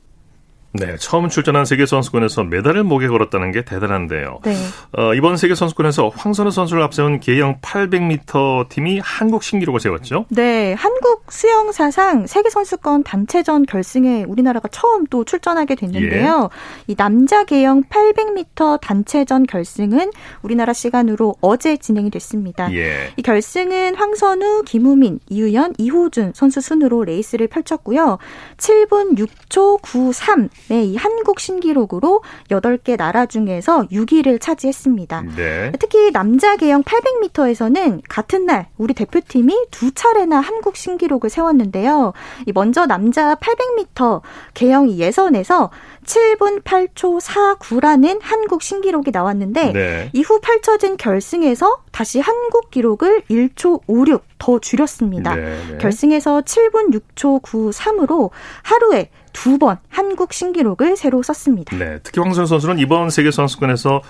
[0.75, 4.41] 네, 처음 출전한 세계 선수권에서 메달을 목에 걸었다는 게 대단한데요.
[4.43, 4.55] 네.
[4.97, 10.25] 어, 이번 세계 선수권에서 황선우 선수를 앞세운 계영 800m 팀이 한국 신기록을 세웠죠.
[10.31, 16.49] 네, 한국 수영 사상 세계 선수권 단체전 결승에 우리나라가 처음 또 출전하게 됐는데요.
[16.51, 16.93] 예.
[16.93, 22.73] 이 남자 계영 800m 단체전 결승은 우리나라 시간으로 어제 진행이 됐습니다.
[22.75, 23.13] 예.
[23.17, 28.17] 이 결승은 황선우, 김우민, 이유연, 이호준 선수 순으로 레이스를 펼쳤고요.
[28.57, 35.23] 7분 6초 93 네, 이 한국 신기록으로 8개 나라 중에서 6위를 차지했습니다.
[35.37, 35.73] 네.
[35.79, 42.13] 특히 남자 계영 800m에서는 같은 날 우리 대표팀이 두 차례나 한국 신기록을 세웠는데요.
[42.55, 44.23] 먼저 남자 800m
[44.55, 45.71] 계영 예선에서
[46.05, 50.11] 7분 8초 49라는 한국 신기록이 나왔는데 네.
[50.13, 55.37] 이후 펼쳐진 결승에서 다시 한국 기록을 1초 56 더 줄였습니다.
[55.37, 55.79] 네, 네.
[55.79, 58.31] 결승에서 7분 6초 93으로
[58.63, 61.77] 하루에 두 번 한국 신기록을 새로 썼습니다.
[61.77, 64.03] 네, 특히 황선 선수는 이번 세계 선수권에서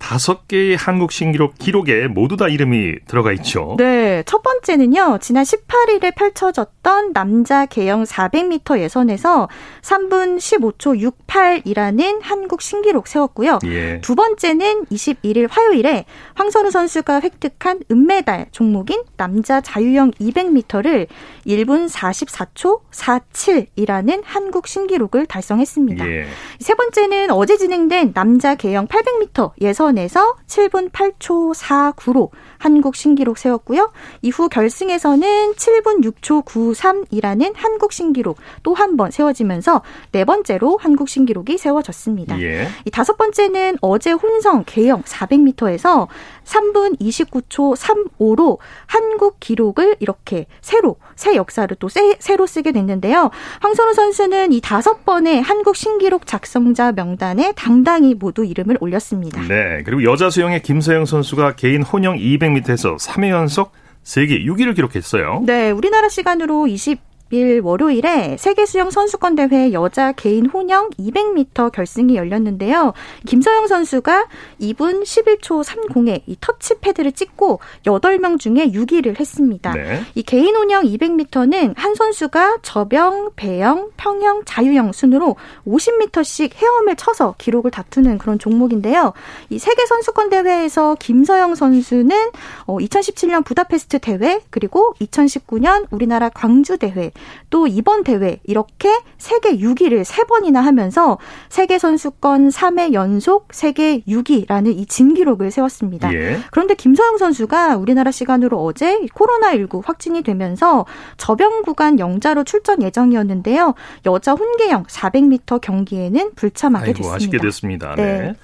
[0.00, 3.76] 다섯 개의 한국 신기록 기록에 모두 다 이름이 들어가 있죠.
[3.78, 5.18] 네, 첫 번째는요.
[5.20, 9.48] 지난 18일에 펼쳐졌던 남자 개영 400m 예선에서
[9.82, 13.60] 3분 15초 68이라는 한국 신기록 세웠고요.
[13.66, 14.00] 예.
[14.00, 21.06] 두 번째는 21일 화요일에 황선우 선수가 획득한 은메달 종목인 남자 자유형 200m를
[21.46, 26.10] 1분 44초 47이라는 한국 신기록을 달성했습니다.
[26.10, 26.26] 예.
[26.58, 33.90] 세 번째는 어제 진행된 남자 개영 800m 예선 에서 7분 8초 49로 한국 신기록 세웠고요.
[34.22, 41.56] 이후 결승에서는 7분 6초 93이라는 한국 신기록 또 한 번 세워지면서 네 번째로 한국 신기록이
[41.58, 42.40] 세워졌습니다.
[42.42, 42.68] 예.
[42.84, 46.06] 이 다섯 번째는 어제 혼성 개영 400m에서
[46.44, 53.30] 3분 29초 35로 한국 기록을 이렇게 새로 새 역사를 또 새, 새로 쓰게 됐는데요.
[53.60, 59.40] 황선우 선수는 이 다섯 번의 한국 신기록 작성자 명단에 당당히 모두 이름을 올렸습니다.
[59.42, 62.18] 네, 그리고 여자 수영의 김서영 선수가 개인 혼영
[62.54, 65.42] 200m에서 3회 연속 세계 6위를 기록했어요.
[65.44, 72.16] 네, 우리나라 시간으로 20 일 월요일에 세계 수영 선수권 대회 여자 개인 혼영 200m 결승이
[72.16, 72.92] 열렸는데요.
[73.24, 74.26] 김서영 선수가
[74.60, 79.72] 2분 11초 30에 이 터치 패드를 찍고 8명 중에 6위를 했습니다.
[79.74, 80.02] 네.
[80.16, 85.36] 이 개인 혼영 200m는 한 선수가 저병, 배영, 평영, 자유형 순으로
[85.68, 89.12] 50m씩 헤엄을 쳐서 기록을 다투는 그런 종목인데요.
[89.50, 92.30] 이 세계 선수권 대회에서 김서영 선수는
[92.66, 97.12] 2017년 부다페스트 대회 그리고 2019년 우리나라 광주 대회
[97.50, 104.78] 또 이번 대회 이렇게 세계 6위를 세 번이나 하면서 세계 선수권 3회 연속 세계 6위라는
[104.78, 106.12] 이 진기록을 세웠습니다.
[106.14, 106.38] 예.
[106.50, 113.74] 그런데 김서영 선수가 우리나라 시간으로 어제 코로나19 확진이 되면서 접영 구간 영자로 출전 예정이었는데요.
[114.06, 117.16] 여자 혼계영 400m 경기에는 불참하게 아이고, 됐습니다.
[117.16, 117.94] 아쉽게 됐습니다.
[117.96, 118.20] 네.
[118.20, 118.34] 네.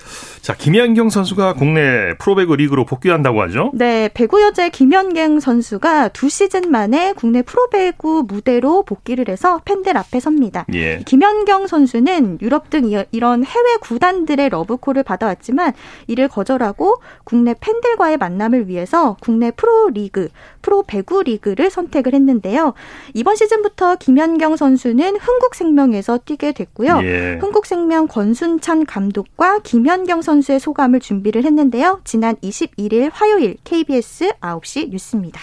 [0.43, 3.71] 자, 김연경 선수가 국내 프로배구 리그로 복귀한다고 하죠?
[3.75, 9.97] 네, 배구 여제 김연경 선수가 두 시즌 만에 국내 프로배구 무대로 선수로 복귀를 해서 팬들
[9.97, 10.67] 앞에 섭니다.
[10.75, 10.99] 예.
[11.07, 15.73] 김연경 선수는 유럽 등 이런 해외 구단들의 러브콜을 받아왔지만
[16.09, 20.29] 이를 거절하고 국내 팬들과의 만남을 위해서 국내 프로리그,
[20.63, 22.75] 프로 배구 리그를 선택을 했는데요.
[23.15, 27.01] 이번 시즌부터 김연경 선수는 흥국생명에서 뛰게 됐고요.
[27.03, 27.39] 예.
[27.41, 32.01] 흥국생명 권순찬 감독과 김연경 선수의 소감을 준비를 했는데요.
[32.05, 35.41] 지난 21일 화요일 KBS 9시 뉴스입니다.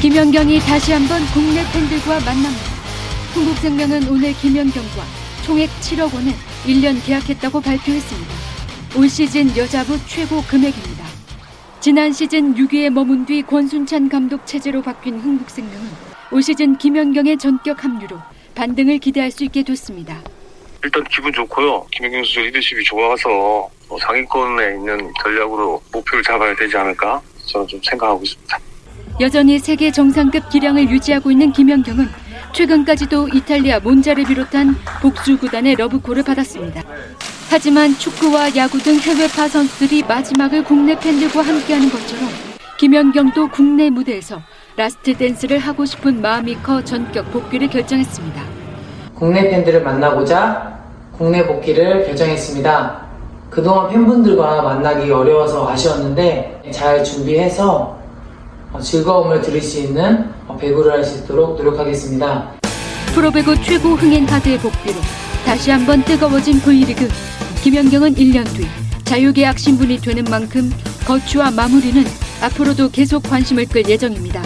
[0.00, 2.70] 김연경이 다시 한번 국내 팬들과 만납니다.
[3.34, 5.02] 흥국생명은 오늘 김연경과
[5.44, 6.32] 총액 7억 원을
[6.66, 8.34] 1년 계약했다고 발표했습니다.
[8.96, 11.04] 올 시즌 여자부 최고 금액입니다.
[11.80, 15.88] 지난 시즌 6위에 머문 뒤 권순찬 감독 체제로 바뀐 흥국생명은
[16.30, 18.18] 올 시즌 김연경의 전격 합류로
[18.54, 20.22] 반등을 기대할 수 있게 됐습니다.
[20.84, 21.84] 일단 기분 좋고요.
[21.90, 23.68] 김연경 선수 리더십이 좋아서
[24.00, 28.67] 상위권에 있는 전략으로 목표를 잡아야 되지 않을까 저는 좀 생각하고 있습니다.
[29.20, 32.06] 여전히 세계 정상급 기량을 유지하고 있는 김연경은
[32.52, 36.82] 최근까지도 이탈리아 몬자를 비롯한 복수 구단의 러브콜을 받았습니다.
[37.50, 42.28] 하지만 축구와 야구 등 해외파 선수들이 마지막을 국내 팬들과 함께하는 것처럼
[42.78, 44.40] 김연경도 국내 무대에서
[44.76, 48.40] last dance를 하고 싶은 마음이 커 전격 복귀를 결정했습니다.
[49.14, 50.78] 국내 팬들을 만나고자
[51.10, 53.08] 국내 복귀를 결정했습니다.
[53.50, 57.97] 그동안 팬분들과 만나기 어려워서 아쉬웠는데 잘 준비해서
[58.80, 62.52] 즐거움을 드릴 수 있는 배구를 할 수 있도록 노력하겠습니다.
[63.14, 64.94] 프로배구 최고 흥행 카드의 복귀로
[65.44, 67.08] 다시 한번 뜨거워진 V리그.
[67.62, 68.66] 김연경은 1년 뒤
[69.04, 70.70] 자유계약 신분이 되는 만큼
[71.06, 72.04] 거취와 마무리는
[72.42, 74.42] 앞으로도 계속 관심을 끌 예정입니다.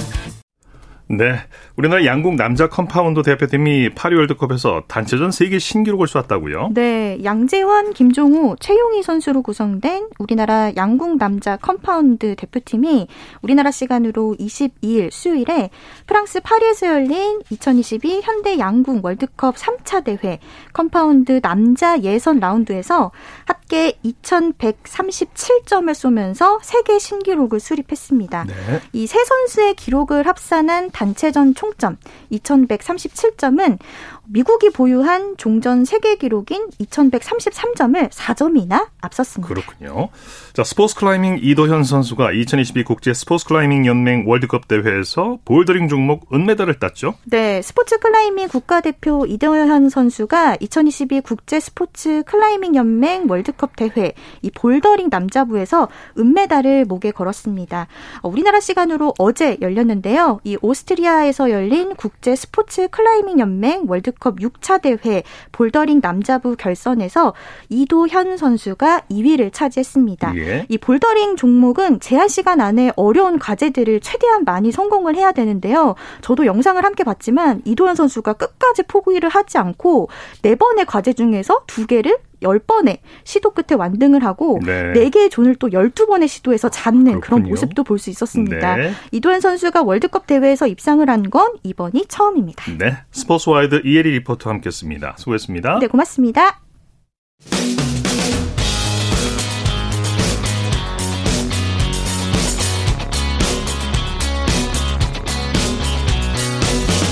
[1.08, 1.34] 네.
[1.76, 6.70] 우리나라 양궁 남자 compound 대표팀이 파리 월드컵에서 단체전 세계 신기록을 쐈다고요?
[6.74, 7.18] 네.
[7.24, 13.08] 양재원, 김종호, 최용희 선수로 구성된 우리나라 양궁 남자 compound 대표팀이
[13.40, 15.70] 우리나라 시간으로 22일 수요일에
[16.06, 20.40] 프랑스 파리에서 열린 2022 현대 양궁 월드컵 3차 대회
[20.74, 23.12] compound 남자 예선 라운드에서
[23.46, 28.44] 합계 2137점을 쏘면서 세계 신기록을 수립했습니다.
[28.44, 28.54] 네.
[28.92, 31.96] 이 세 선수의 기록을 합산한 단체전 총점
[32.32, 33.78] 2137점은
[34.26, 39.54] 미국이 보유한 종전 세계 기록인 2133점을 4점이나 앞섰습니다.
[39.54, 40.08] 그렇군요.
[40.54, 46.78] 자, 스포츠 클라이밍 이도현 선수가 2022 국제 스포츠 클라이밍 연맹 월드컵 대회에서 bouldering 종목 은메달을
[46.80, 47.14] 땄죠?
[47.24, 55.08] 네, 스포츠 클라이밍 국가대표 이도현 선수가 2022 국제 스포츠 클라이밍 연맹 월드컵 대회 이 bouldering
[55.10, 57.86] 남자부에서 은메달을 목에 걸었습니다.
[58.24, 60.40] 우리나라 시간으로 어제 열렸는데요.
[60.44, 67.34] 이 오스트리아에서 열린 국제 스포츠 클라이밍 연맹 월드컵 6차 대회 볼더링 남자부 결선에서
[67.68, 70.36] 이도현 선수가 2위를 차지했습니다.
[70.36, 70.66] 예.
[70.68, 75.94] 이 볼더링 종목은 제한 시간 안에 어려운 과제들을 최대한 많이 성공을 해야 되는데요.
[76.22, 80.08] 저도 영상을 함께 봤지만 이도현 선수가 끝까지 포기를 하지 않고
[80.42, 84.92] 네 번의 과제 중에서 두 개를 10번의 시도 끝에 완등을 하고 네.
[84.92, 87.48] 4개의 존을 또 12번의 시도에서 잡는 그런 그렇군요.
[87.50, 88.76] 모습도 볼 수 있었습니다.
[88.76, 88.92] 네.
[89.12, 92.64] 이도현 선수가 월드컵 대회에서 입상을 한 건 이번이 처음입니다.
[92.78, 92.96] 네.
[93.12, 95.14] 스포츠와이드 이혜리 리포터와 함께 했습니다.
[95.16, 95.78] 수고했습니다.
[95.78, 96.60] 네, 고맙습니다.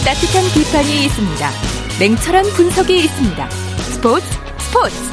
[0.05, 1.51] 따뜻한 비판이 있습니다.
[2.01, 3.51] 냉철한 분석이 있습니다.
[3.51, 4.27] 스포츠
[4.59, 5.10] 스포츠.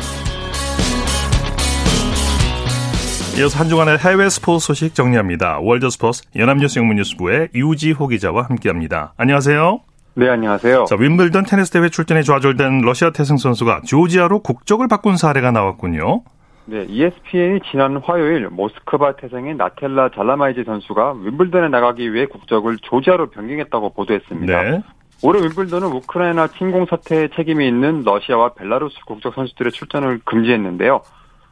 [3.39, 5.60] 이어서 한 주간의 해외 스포츠 소식 정리합니다.
[5.62, 9.13] 월드 스포츠 연합뉴스 영문뉴스부의 유지호 기자와 함께합니다.
[9.15, 9.80] 안녕하세요.
[10.15, 10.86] 네, 안녕하세요.
[10.86, 16.23] 자, 윔블던 테니스 대회 출전이 좌절된 러시아 태생 선수가 조지아로 국적을 바꾼 사례가 나왔군요.
[16.65, 23.93] 네, ESPN이 지난 화요일 모스크바 태생인 나텔라 잘라마이제 선수가 윔블던에 나가기 위해 국적을 조지아로 변경했다고
[23.93, 24.63] 보도했습니다.
[24.63, 24.82] 네.
[25.21, 31.02] 올해 윔블던은 우크라이나 침공 사태에 책임이 있는 러시아와 벨라루스 국적 선수들의 출전을 금지했는데요.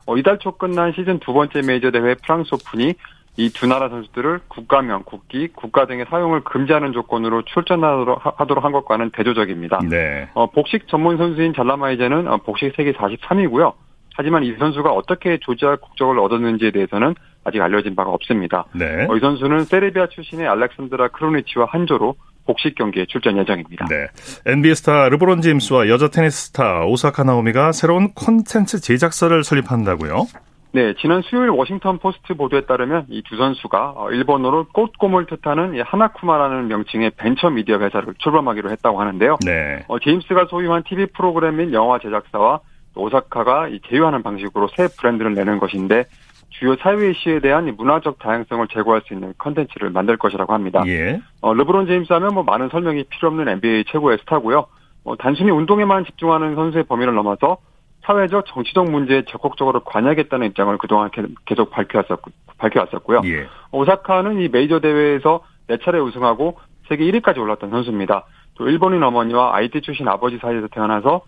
[0.05, 2.93] 어, 이달 초 끝난 시즌 두 번째 메이저 대회 프랑스 오픈이
[3.37, 9.79] 이 두 나라 선수들을 국가명, 국기, 국가 등의 사용을 금지하는 조건으로 출전하도록 한 것과는 대조적입니다.
[9.89, 10.29] 네.
[10.33, 13.73] 어, 복식 전문 선수인 잘라마이제는 어, 복식 세계 43위고요.
[14.15, 18.65] 하지만 이 선수가 어떻게 조지아 국적을 얻었는지에 대해서는 아직 알려진 바가 없습니다.
[18.73, 19.05] 네.
[19.09, 23.85] 어, 이 선수는 세르비아 출신의 알렉산드라 크로니치와 한 조로 복식 경기에 출전 예정입니다.
[23.89, 24.07] 네.
[24.45, 30.27] NBA 스타 르브론 제임스와 여자 테니스 스타 오사카 나오미가 새로운 콘텐츠 제작사를 설립한다고요?
[30.71, 35.79] 네, 지난 수요일 워싱턴 포스트 보도에 따르면 이 두 선수가 어, 일본어로 꽃곰을 뜻하는 이
[35.79, 39.37] 하나쿠마라는 명칭의 벤처 미디어 회사를 출범하기로 했다고 하는데요.
[39.45, 39.85] 네.
[39.87, 42.59] 어, 제임스가 소유한 TV 프로그램 및 영화 제작사와
[42.93, 46.05] 오사카가 이 제휴하는 방식으로 새 브랜드를 내는 것인데
[46.59, 50.83] 주요 사회 이슈에 대한 문화적 다양성을 제고할 수 있는 컨텐츠를 만들 것이라고 합니다.
[50.87, 51.19] 예.
[51.41, 54.67] 어, 르브론 제임스 하면 뭐 많은 설명이 필요 없는 NBA 최고의 스타고요.
[55.03, 57.57] 어, 단순히 운동에만 집중하는 선수의 범위를 넘어서
[58.03, 61.09] 사회적 정치적 문제에 적극적으로 관여하겠다는 입장을 그동안
[61.45, 63.21] 계속 밝혀왔었고, 밝혀왔었고요.
[63.25, 63.47] 예.
[63.71, 68.25] 오사카는 이 메이저 대회에서 4차례 우승하고 세계 1위까지 올랐던 선수입니다.
[68.55, 71.21] 또 일본인 어머니와 IT 출신 아버지 사이에서 태어나서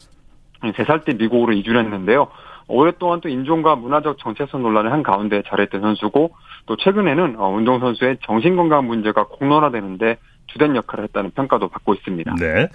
[0.61, 2.27] 3살 때 미국으로 이주를 했는데요.
[2.67, 6.31] 오랫동안 또 인종과 문화적 정체성 논란을 한 가운데 잘했던 선수고
[6.65, 12.35] 또 최근에는 어, 운동 선수의 정신 건강 문제가 공론화되는데 주된 역할을 했다는 평가도 받고 있습니다.
[12.39, 12.67] 네.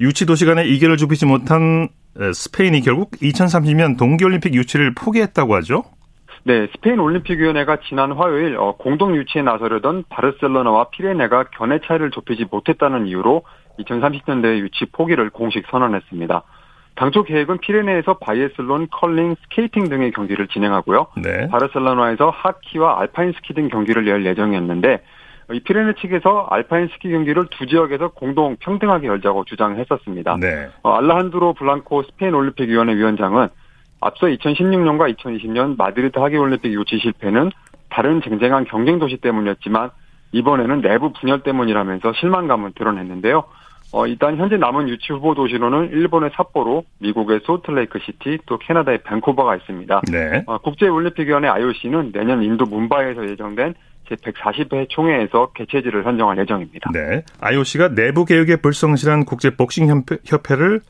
[0.00, 5.84] 유치 도시 간에 이견을 좁히지 못한 스페인이 결국 2030년 동계올림픽 유치를 포기했다고 하죠?
[6.46, 13.06] 네, 스페인 올림픽위원회가 지난 화요일 어, 공동 유치에 나서려던 바르셀로나와 피레네가 견해 차이를 좁히지 못했다는
[13.06, 13.44] 이유로
[13.78, 16.42] 2030년대 유치 포기를 공식 선언했습니다.
[16.94, 21.08] 당초 계획은 피레네에서 바이애슬론, 컬링, 스케이팅 등의 경기를 진행하고요.
[21.22, 21.48] 네.
[21.48, 25.02] 바르셀로나에서 하키와 알파인 스키 등 경기를 열 예정이었는데
[25.52, 30.38] 이 피레네 측에서 알파인 스키 경기를 두 지역에서 공동 평등하게 열자고 주장했었습니다.
[30.40, 30.68] 네.
[30.82, 33.48] 어, 알라한드로 블랑코 스페인 올림픽 위원회 위원장은
[34.00, 37.50] 앞서 2016년과 2020년 마드리드 하계 올림픽 유치 실패는
[37.90, 39.90] 다른 쟁쟁한 경쟁 도시 때문이었지만
[40.32, 43.44] 이번에는 내부 분열 때문이라면서 실망감을 드러냈는데요.
[43.94, 49.54] 어, 일단 현재 남은 유치 후보 도시로는 일본의 삿포로, 미국의 소트레이크 시티, 또 캐나다의 밴쿠버가
[49.54, 50.02] 있습니다.
[50.10, 50.42] 네.
[50.46, 53.74] 어, 국제올림픽위원회 IOC는 내년 인도 문바이에서 예정된
[54.10, 56.90] 제140회 총회에서 개최지를 선정할 예정입니다.
[56.92, 57.22] 네.
[57.40, 59.86] IOC가 내부 개혁에 불성실한 국제 복싱
[60.24, 60.80] 협회를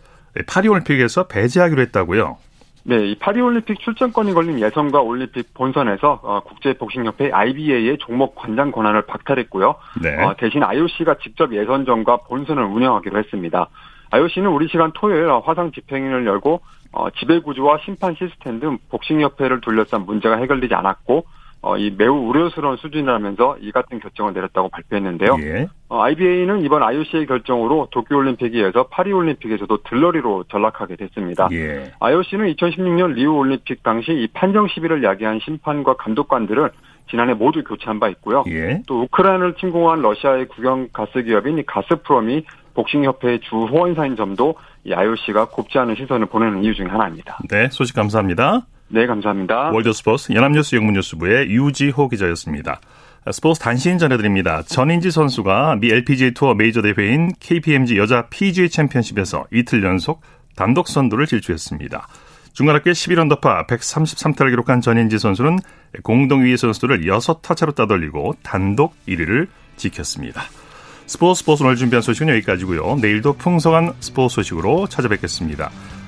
[0.46, 2.38] 파리올림픽에서 배제하기로 했다고요.
[2.87, 9.74] 네, 이 파리올림픽 출전권이 걸린 예선과 올림픽 본선에서 어, 국제복싱협회 IBA의 종목 관장 권한을 박탈했고요.
[10.03, 10.22] 네.
[10.22, 13.68] 어, 대신 IOC가 직접 예선전과 본선을 운영하기로 했습니다.
[14.11, 16.61] IOC는 우리 시간 토요일 화상 집행인을 열고
[16.93, 21.24] 어, 지배구조와 심판 시스템 등 복싱협회를 둘러싼 문제가 해결되지 않았고
[21.64, 25.36] 어, 이 매우 우려스러운 수준이라면서 이 같은 결정을 내렸다고 발표했는데요.
[25.40, 25.68] 예.
[25.88, 31.48] 어, IBA는 이번 IOC의 결정으로 도쿄올림픽에 이어서 파리올림픽에서도 들러리로 전락하게 됐습니다.
[31.52, 31.90] 예.
[32.00, 36.70] IOC는 2016년 리우올림픽 당시 이 판정 시비를 야기한 심판과 감독관들을
[37.08, 38.44] 지난해 모두 교체한 바 있고요.
[38.48, 38.82] 예.
[38.86, 42.44] 또 우크라이나를 침공한 러시아의 국영 가스 기업인 이 가스프롬이
[42.74, 47.38] 복싱협회의 주 후원사인 점도 이 IOC가 곱지 않은 시선을 보내는 이유 중에 하나입니다.
[47.48, 48.66] 네, 소식 감사합니다.
[48.89, 49.70] 네, 감사합니다.
[49.70, 52.80] 월드스포츠 연합뉴스 영문뉴스부의 유지호 기자였습니다.
[53.32, 54.62] 스포츠 단신 전해드립니다.
[54.62, 60.20] 전인지 선수가 미 LPGA 투어 메이저 대회인 KPMG 여자 PGA 챔피언십에서 이틀 연속
[60.57, 62.07] 단독 선두를 질주했습니다.
[62.53, 65.59] 중간 합계 11언더파 133타를 기록한 전인지 선수는
[66.03, 70.43] 공동 2위 선수들을 6타 차로 따돌리고 단독 1위를 지켰습니다.
[71.07, 72.97] 스포츠 스포츠 오늘 준비한 소식은 여기까지고요.
[73.01, 75.70] 내일도 풍성한 스포츠 소식으로 찾아뵙겠습니다.